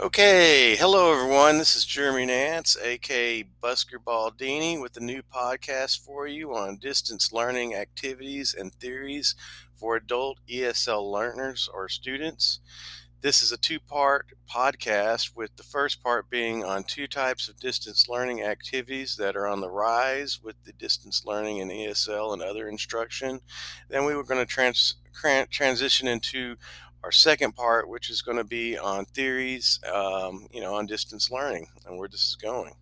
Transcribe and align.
Okay, 0.00 0.76
hello 0.76 1.12
everyone. 1.12 1.58
This 1.58 1.76
is 1.76 1.84
Jeremy 1.84 2.24
Nance, 2.24 2.74
aka 2.82 3.44
Busker 3.62 3.98
Baldini, 4.02 4.80
with 4.80 4.96
a 4.96 5.00
new 5.00 5.20
podcast 5.20 6.02
for 6.02 6.26
you 6.26 6.54
on 6.54 6.78
distance 6.78 7.34
learning 7.34 7.74
activities 7.74 8.54
and 8.58 8.72
theories 8.72 9.34
for 9.76 9.96
adult 9.96 10.38
ESL 10.50 11.12
learners 11.12 11.68
or 11.74 11.90
students. 11.90 12.60
This 13.20 13.42
is 13.42 13.52
a 13.52 13.58
two 13.58 13.78
part 13.78 14.28
podcast, 14.50 15.36
with 15.36 15.54
the 15.56 15.62
first 15.62 16.02
part 16.02 16.30
being 16.30 16.64
on 16.64 16.84
two 16.84 17.06
types 17.06 17.46
of 17.50 17.60
distance 17.60 18.08
learning 18.08 18.42
activities 18.42 19.16
that 19.16 19.36
are 19.36 19.46
on 19.46 19.60
the 19.60 19.68
rise 19.68 20.40
with 20.42 20.56
the 20.64 20.72
distance 20.72 21.26
learning 21.26 21.58
in 21.58 21.68
ESL 21.68 22.32
and 22.32 22.40
other 22.40 22.66
instruction. 22.66 23.40
Then 23.90 24.06
we 24.06 24.14
were 24.16 24.24
going 24.24 24.40
to 24.40 24.46
trans- 24.46 24.94
transition 25.50 26.08
into 26.08 26.56
our 27.02 27.12
second 27.12 27.54
part, 27.54 27.88
which 27.88 28.10
is 28.10 28.22
going 28.22 28.36
to 28.36 28.44
be 28.44 28.76
on 28.78 29.04
theories, 29.06 29.80
um, 29.92 30.46
you 30.52 30.60
know, 30.60 30.74
on 30.74 30.86
distance 30.86 31.30
learning 31.30 31.68
and 31.86 31.98
where 31.98 32.08
this 32.08 32.26
is 32.26 32.36
going. 32.36 32.74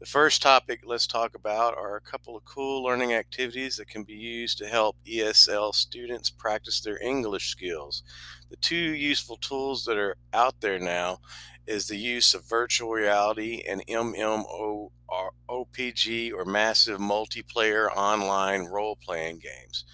The 0.00 0.06
first 0.06 0.40
topic 0.40 0.80
let's 0.86 1.06
talk 1.06 1.34
about 1.34 1.76
are 1.76 1.96
a 1.96 2.00
couple 2.00 2.34
of 2.34 2.44
cool 2.46 2.82
learning 2.82 3.12
activities 3.12 3.76
that 3.76 3.88
can 3.88 4.02
be 4.02 4.14
used 4.14 4.56
to 4.58 4.66
help 4.66 4.96
ESL 5.06 5.74
students 5.74 6.30
practice 6.30 6.80
their 6.80 6.98
English 7.02 7.48
skills. 7.50 8.02
The 8.48 8.56
two 8.56 8.76
useful 8.76 9.36
tools 9.36 9.84
that 9.84 9.98
are 9.98 10.16
out 10.32 10.62
there 10.62 10.78
now 10.78 11.18
is 11.66 11.86
the 11.86 11.98
use 11.98 12.32
of 12.32 12.48
virtual 12.48 12.90
reality 12.90 13.62
and 13.68 13.84
MMORPG 15.50 16.32
or 16.32 16.44
massive 16.44 16.98
multiplayer 16.98 17.88
online 17.96 18.66
role 18.66 18.96
playing 18.96 19.40
games. 19.40 19.84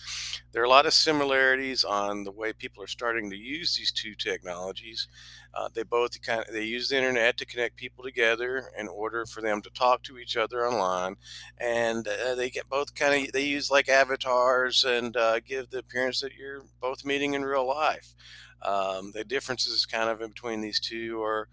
There 0.52 0.62
are 0.62 0.66
a 0.66 0.70
lot 0.70 0.86
of 0.86 0.94
similarities 0.94 1.84
on 1.84 2.24
the 2.24 2.32
way 2.32 2.52
people 2.52 2.82
are 2.82 2.88
starting 2.88 3.30
to 3.30 3.36
use 3.36 3.76
these 3.76 3.92
two 3.92 4.14
technologies. 4.14 5.08
Uh, 5.52 5.68
they 5.72 5.82
both 5.82 6.20
kind 6.22 6.44
of 6.46 6.52
they 6.52 6.64
use 6.64 6.88
the 6.88 6.96
internet 6.96 7.36
to 7.38 7.46
connect 7.46 7.76
people 7.76 8.04
together 8.04 8.70
in 8.78 8.88
order 8.88 9.26
for 9.26 9.42
them 9.42 9.60
to 9.62 9.70
talk 9.70 10.02
to 10.02 10.18
each 10.18 10.36
other 10.36 10.66
online, 10.66 11.16
and 11.58 12.08
uh, 12.08 12.34
they 12.34 12.50
get 12.50 12.68
both 12.68 12.94
kind 12.94 13.26
of 13.26 13.32
they 13.32 13.44
use 13.44 13.70
like 13.70 13.88
avatars 13.88 14.84
and 14.84 15.16
uh, 15.16 15.40
give 15.40 15.70
the 15.70 15.78
appearance 15.78 16.20
that 16.20 16.34
you're 16.34 16.62
both 16.80 17.04
meeting 17.04 17.34
in 17.34 17.44
real 17.44 17.66
life. 17.66 18.14
Um, 18.62 19.12
the 19.12 19.24
differences 19.24 19.86
kind 19.86 20.08
of 20.08 20.20
in 20.20 20.28
between 20.28 20.60
these 20.60 20.80
two 20.80 21.22
are 21.22 21.48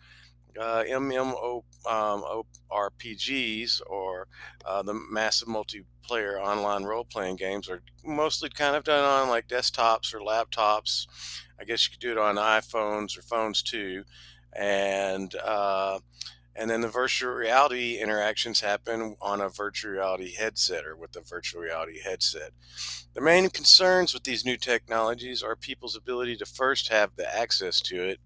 uh, 0.59 0.83
MMORPGs 0.83 1.81
um, 3.81 3.87
or 3.87 4.27
uh, 4.65 4.83
the 4.83 4.93
massive 4.93 5.47
multiplayer 5.47 6.39
online 6.41 6.83
role 6.83 7.05
playing 7.05 7.35
games 7.35 7.69
are 7.69 7.81
mostly 8.05 8.49
kind 8.49 8.75
of 8.75 8.83
done 8.83 9.03
on 9.03 9.29
like 9.29 9.47
desktops 9.47 10.13
or 10.13 10.19
laptops. 10.19 11.07
I 11.59 11.63
guess 11.63 11.85
you 11.87 11.91
could 11.91 11.99
do 12.01 12.11
it 12.11 12.17
on 12.17 12.35
iPhones 12.35 13.17
or 13.17 13.21
phones 13.21 13.61
too. 13.61 14.03
And 14.55 15.33
uh, 15.35 15.99
and 16.55 16.69
then 16.69 16.81
the 16.81 16.87
virtual 16.87 17.33
reality 17.33 17.97
interactions 17.99 18.61
happen 18.61 19.15
on 19.21 19.41
a 19.41 19.49
virtual 19.49 19.91
reality 19.91 20.33
headset 20.33 20.85
or 20.85 20.95
with 20.95 21.15
a 21.15 21.21
virtual 21.21 21.61
reality 21.61 21.99
headset. 22.03 22.51
The 23.13 23.21
main 23.21 23.49
concerns 23.49 24.13
with 24.13 24.23
these 24.23 24.45
new 24.45 24.57
technologies 24.57 25.41
are 25.41 25.55
people's 25.55 25.95
ability 25.95 26.37
to 26.37 26.45
first 26.45 26.89
have 26.89 27.15
the 27.15 27.35
access 27.35 27.81
to 27.81 28.03
it 28.03 28.19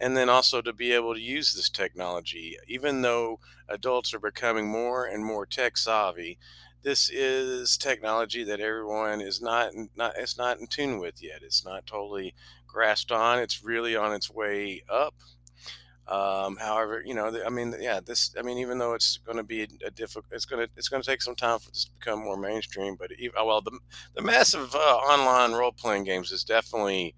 and 0.00 0.16
then 0.16 0.28
also 0.28 0.60
to 0.62 0.72
be 0.72 0.92
able 0.92 1.14
to 1.14 1.20
use 1.20 1.54
this 1.54 1.70
technology. 1.70 2.56
Even 2.66 3.02
though 3.02 3.40
adults 3.68 4.12
are 4.14 4.20
becoming 4.20 4.68
more 4.68 5.06
and 5.06 5.24
more 5.24 5.46
tech 5.46 5.76
savvy, 5.76 6.38
this 6.82 7.10
is 7.10 7.76
technology 7.76 8.44
that 8.44 8.60
everyone 8.60 9.20
is 9.20 9.40
not 9.40 9.72
not 9.96 10.14
it's 10.16 10.38
not 10.38 10.60
in 10.60 10.66
tune 10.66 10.98
with 11.00 11.22
yet. 11.22 11.40
It's 11.42 11.64
not 11.64 11.86
totally 11.86 12.34
grasped 12.66 13.10
on. 13.10 13.38
It's 13.38 13.64
really 13.64 13.96
on 13.96 14.12
its 14.12 14.30
way 14.30 14.82
up 14.88 15.14
um, 16.08 16.56
however, 16.56 17.02
you 17.04 17.14
know, 17.14 17.36
I 17.44 17.48
mean, 17.48 17.74
yeah, 17.80 17.98
this, 18.04 18.32
I 18.38 18.42
mean, 18.42 18.58
even 18.58 18.78
though 18.78 18.94
it's 18.94 19.18
going 19.18 19.38
to 19.38 19.42
be 19.42 19.62
a, 19.84 19.90
difficult, 19.90 20.26
it's 20.30 20.44
going 20.44 20.64
to, 20.64 20.72
it's 20.76 20.88
going 20.88 21.02
to 21.02 21.08
take 21.08 21.20
some 21.20 21.34
time 21.34 21.58
for 21.58 21.70
this 21.70 21.86
to 21.86 21.90
become 21.98 22.20
more 22.20 22.36
mainstream. 22.36 22.94
But 22.96 23.10
even, 23.18 23.34
well, 23.44 23.60
the 23.60 23.76
the 24.14 24.22
massive 24.22 24.74
uh, 24.74 24.78
online 24.78 25.52
role 25.52 25.72
playing 25.72 26.04
games 26.04 26.30
is 26.30 26.44
definitely 26.44 27.16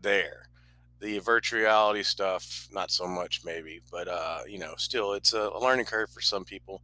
there. 0.00 0.46
The 1.00 1.18
virtual 1.18 1.60
reality 1.60 2.02
stuff, 2.02 2.68
not 2.72 2.90
so 2.90 3.06
much, 3.06 3.42
maybe, 3.44 3.80
but 3.90 4.08
uh, 4.08 4.38
you 4.48 4.58
know, 4.58 4.74
still, 4.78 5.12
it's 5.12 5.34
a 5.34 5.50
learning 5.60 5.86
curve 5.86 6.10
for 6.10 6.20
some 6.22 6.44
people. 6.44 6.82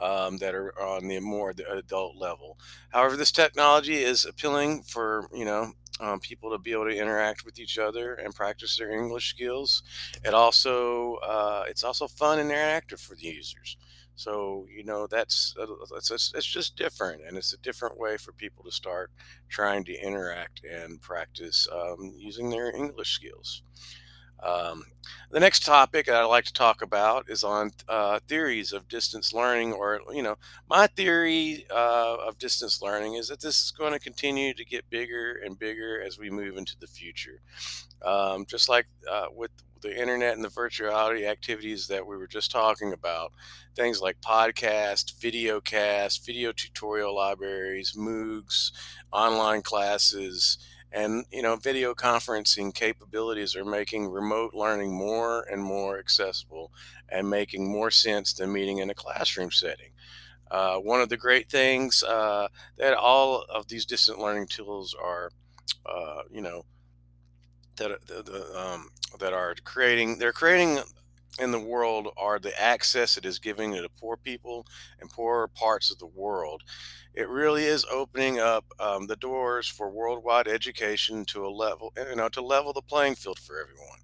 Um, 0.00 0.36
that 0.36 0.54
are 0.54 0.80
on 0.80 1.08
the 1.08 1.18
more 1.18 1.52
adult 1.68 2.16
level. 2.16 2.56
However, 2.90 3.16
this 3.16 3.32
technology 3.32 3.96
is 3.96 4.24
appealing 4.24 4.84
for 4.84 5.26
you 5.34 5.44
know 5.44 5.72
um, 6.00 6.20
people 6.20 6.50
to 6.50 6.58
be 6.58 6.72
able 6.72 6.86
to 6.86 6.96
interact 6.96 7.44
with 7.44 7.58
each 7.58 7.78
other 7.78 8.14
and 8.14 8.34
practice 8.34 8.76
their 8.76 8.90
English 8.90 9.30
skills. 9.30 9.82
It 10.24 10.34
also 10.34 11.16
uh, 11.16 11.64
it's 11.68 11.84
also 11.84 12.08
fun 12.08 12.38
and 12.38 12.50
interactive 12.50 13.00
for 13.00 13.14
the 13.14 13.26
users. 13.26 13.76
So 14.14 14.66
you 14.74 14.84
know 14.84 15.06
that's 15.06 15.54
it's, 15.92 16.32
it's 16.34 16.46
just 16.46 16.76
different, 16.76 17.22
and 17.26 17.36
it's 17.36 17.52
a 17.52 17.58
different 17.58 17.98
way 17.98 18.16
for 18.16 18.32
people 18.32 18.64
to 18.64 18.72
start 18.72 19.10
trying 19.48 19.84
to 19.84 19.94
interact 19.94 20.62
and 20.64 21.00
practice 21.00 21.68
um, 21.72 22.14
using 22.16 22.50
their 22.50 22.74
English 22.74 23.12
skills. 23.12 23.62
Um, 24.42 24.84
the 25.30 25.40
next 25.40 25.64
topic 25.64 26.08
I'd 26.08 26.24
like 26.24 26.44
to 26.44 26.52
talk 26.52 26.80
about 26.80 27.26
is 27.28 27.44
on 27.44 27.72
uh, 27.88 28.18
theories 28.26 28.72
of 28.72 28.88
distance 28.88 29.32
learning, 29.32 29.72
or, 29.74 30.00
you 30.12 30.22
know, 30.22 30.36
my 30.70 30.86
theory 30.86 31.66
uh, 31.70 32.16
of 32.26 32.38
distance 32.38 32.80
learning 32.80 33.14
is 33.14 33.28
that 33.28 33.40
this 33.40 33.62
is 33.62 33.70
going 33.70 33.92
to 33.92 33.98
continue 33.98 34.54
to 34.54 34.64
get 34.64 34.88
bigger 34.88 35.40
and 35.44 35.58
bigger 35.58 36.00
as 36.00 36.18
we 36.18 36.30
move 36.30 36.56
into 36.56 36.76
the 36.80 36.86
future. 36.86 37.40
Um, 38.02 38.46
just 38.46 38.68
like 38.68 38.86
uh, 39.10 39.26
with 39.34 39.50
the 39.80 39.96
internet 40.00 40.34
and 40.34 40.44
the 40.44 40.48
virtuality 40.48 41.28
activities 41.28 41.86
that 41.88 42.06
we 42.06 42.16
were 42.16 42.26
just 42.26 42.50
talking 42.50 42.92
about, 42.92 43.32
things 43.76 44.00
like 44.00 44.20
podcast, 44.20 45.20
video 45.20 45.60
cast, 45.60 46.24
video 46.24 46.52
tutorial 46.52 47.14
libraries, 47.14 47.94
MOOCs, 47.96 48.72
online 49.12 49.62
classes, 49.62 50.58
and 50.92 51.24
you 51.30 51.42
know 51.42 51.56
video 51.56 51.94
conferencing 51.94 52.74
capabilities 52.74 53.54
are 53.54 53.64
making 53.64 54.08
remote 54.08 54.54
learning 54.54 54.96
more 54.96 55.44
and 55.50 55.62
more 55.62 55.98
accessible 55.98 56.72
and 57.08 57.28
making 57.28 57.70
more 57.70 57.90
sense 57.90 58.32
than 58.32 58.52
meeting 58.52 58.78
in 58.78 58.90
a 58.90 58.94
classroom 58.94 59.50
setting. 59.50 59.90
Uh, 60.50 60.78
one 60.78 61.00
of 61.00 61.10
the 61.10 61.16
great 61.16 61.50
things 61.50 62.02
uh, 62.02 62.48
that 62.78 62.94
all 62.94 63.44
of 63.50 63.68
these 63.68 63.84
distant 63.84 64.18
learning 64.18 64.46
tools 64.46 64.94
are 65.00 65.30
uh, 65.86 66.22
you 66.30 66.40
know 66.40 66.64
that, 67.76 68.04
that, 68.06 68.56
um, 68.56 68.88
that 69.20 69.32
are 69.32 69.54
creating 69.64 70.18
they're 70.18 70.32
creating 70.32 70.78
in 71.38 71.50
the 71.50 71.60
world 71.60 72.08
are 72.16 72.38
the 72.38 72.58
access 72.60 73.16
it 73.16 73.24
is 73.24 73.38
giving 73.38 73.74
to 73.74 73.82
the 73.82 73.88
poor 73.88 74.16
people 74.16 74.66
and 75.00 75.10
poorer 75.10 75.48
parts 75.48 75.90
of 75.90 75.98
the 75.98 76.06
world. 76.06 76.62
It 77.14 77.28
really 77.28 77.64
is 77.64 77.84
opening 77.90 78.38
up 78.38 78.64
um, 78.78 79.06
the 79.06 79.16
doors 79.16 79.66
for 79.68 79.90
worldwide 79.90 80.48
education 80.48 81.24
to 81.26 81.46
a 81.46 81.48
level, 81.48 81.92
you 81.96 82.16
know, 82.16 82.28
to 82.28 82.40
level 82.40 82.72
the 82.72 82.82
playing 82.82 83.16
field 83.16 83.38
for 83.38 83.60
everyone. 83.60 83.98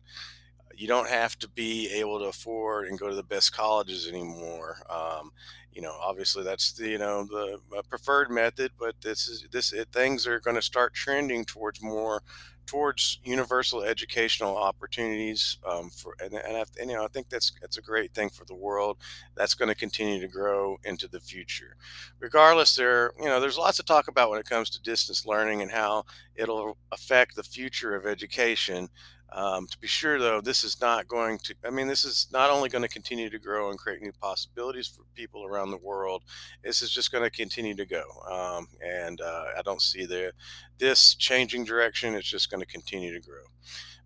You 0.77 0.89
don't 0.89 1.09
have 1.09 1.39
to 1.41 1.49
be 1.49 1.91
able 1.93 2.19
to 2.21 2.27
afford 2.27 2.87
and 2.89 2.99
go 2.99 3.09
to 3.09 3.15
the 3.15 3.23
best 3.23 3.53
colleges 3.53 4.09
anymore. 4.09 4.79
Um, 4.91 5.33
you 5.73 5.83
know, 5.83 5.95
obviously 6.01 6.45
that's 6.45 6.73
the 6.73 6.91
you 6.91 6.99
know 6.99 7.25
the 7.25 7.59
uh, 7.77 7.83
preferred 7.89 8.31
method, 8.31 8.73
but 8.79 8.95
this 9.03 9.29
is 9.29 9.47
this 9.51 9.73
it, 9.73 9.89
things 9.93 10.27
are 10.27 10.41
going 10.41 10.57
to 10.57 10.63
start 10.63 10.95
trending 10.95 11.45
towards 11.45 11.83
more 11.83 12.23
towards 12.67 13.21
universal 13.25 13.83
educational 13.83 14.57
opportunities 14.57 15.59
um, 15.67 15.91
for 15.91 16.17
and, 16.23 16.35
and, 16.35 16.57
I, 16.57 16.65
and, 16.81 16.91
you 16.91 16.97
know 16.97 17.05
I 17.05 17.09
think 17.09 17.29
that's 17.29 17.53
that's 17.61 17.77
a 17.77 17.83
great 17.83 18.15
thing 18.15 18.31
for 18.31 18.45
the 18.45 18.55
world 18.55 18.97
that's 19.35 19.55
going 19.55 19.69
to 19.69 19.75
continue 19.75 20.21
to 20.21 20.29
grow 20.29 20.79
into 20.85 21.09
the 21.09 21.21
future 21.21 21.77
regardless 22.21 22.75
there 22.75 23.13
you 23.19 23.27
know 23.27 23.41
there's 23.41 23.59
lots 23.59 23.77
to 23.79 23.83
talk 23.83 24.09
about 24.09 24.31
when 24.31 24.41
it 24.41 24.49
comes 24.49 24.71
to 24.71 24.83
distance 24.83 25.27
learning 25.27 25.63
and 25.63 25.71
how 25.71 26.05
it'll 26.35 26.77
affect 26.93 27.37
the 27.37 27.43
future 27.43 27.95
of 27.95 28.07
education 28.07 28.89
um, 29.35 29.67
to 29.67 29.79
be 29.79 29.87
sure, 29.87 30.19
though, 30.19 30.41
this 30.41 30.63
is 30.63 30.81
not 30.81 31.09
going 31.09 31.39
to, 31.39 31.55
I 31.67 31.71
mean, 31.71 31.89
this 31.89 32.05
is 32.05 32.29
not 32.33 32.51
only 32.51 32.69
going 32.69 32.83
to 32.83 32.89
continue 32.89 33.29
to 33.31 33.39
grow 33.39 33.71
and 33.71 33.79
create 33.79 34.01
new 34.01 34.13
possibilities 34.13 34.87
for 34.87 35.03
people 35.15 35.45
around 35.45 35.71
the 35.71 35.77
world, 35.77 36.23
this 36.63 36.81
is 36.83 36.91
just 36.91 37.11
going 37.11 37.25
to 37.25 37.31
continue 37.31 37.75
to 37.75 37.85
go. 37.85 38.05
Um, 38.31 38.69
and 38.81 39.21
uh, 39.21 39.47
I 39.59 39.63
don't 39.63 39.83
see 39.83 40.07
the, 40.07 40.33
this 40.79 41.15
changing 41.15 41.65
direction. 41.65 42.15
It's 42.15 42.31
just 42.31 42.51
going 42.51 42.61
to 42.61 42.67
continue 42.67 43.13
to 43.13 43.21
grow. 43.21 43.45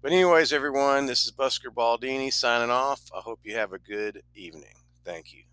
But, 0.00 0.12
anyways, 0.12 0.52
everyone, 0.52 1.06
this 1.06 1.26
is 1.26 1.32
Busker 1.32 1.74
Baldini 1.74 2.32
signing 2.32 2.70
off. 2.70 3.02
I 3.14 3.20
hope 3.20 3.40
you 3.42 3.54
have 3.56 3.72
a 3.72 3.78
good 3.78 4.22
evening. 4.34 4.74
Thank 5.04 5.32
you. 5.32 5.47